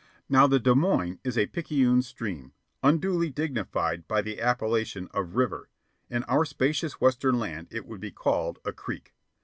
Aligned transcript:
Now 0.27 0.47
the 0.47 0.59
Des 0.59 0.73
Moines 0.73 1.19
is 1.23 1.37
a 1.37 1.45
picayune 1.45 2.01
stream, 2.01 2.53
unduly 2.81 3.29
dignified 3.29 4.07
by 4.07 4.23
the 4.23 4.41
appellation 4.41 5.07
of 5.13 5.35
"river." 5.35 5.69
In 6.09 6.23
our 6.23 6.43
spacious 6.43 6.99
western 6.99 7.37
land 7.37 7.67
it 7.69 7.85
would 7.85 8.01
be 8.01 8.09
called 8.09 8.57
a 8.65 8.73
"creek." 8.73 9.13